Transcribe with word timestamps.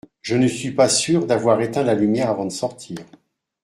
Je 0.23 0.35
ne 0.35 0.47
suis 0.47 0.71
pas 0.71 0.89
sûr 0.89 1.27
d’avoir 1.27 1.61
éteint 1.61 1.83
la 1.83 1.93
lumière 1.93 2.31
avant 2.31 2.45
de 2.45 2.49
sortir. 2.51 2.97